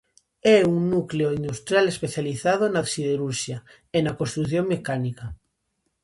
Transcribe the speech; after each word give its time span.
É 0.57 0.59
un 0.75 0.81
núcleo 0.93 1.27
industrial 1.39 1.85
especializado 1.89 2.63
na 2.67 2.83
siderurxia 2.93 3.57
e 3.97 3.99
na 4.05 4.13
construción 4.19 4.63
mecánica. 4.73 5.25